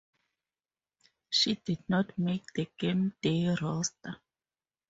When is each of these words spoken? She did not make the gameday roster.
She 1.29 1.53
did 1.63 1.87
not 1.87 2.17
make 2.17 2.51
the 2.53 2.67
gameday 2.79 3.55
roster. 3.61 4.17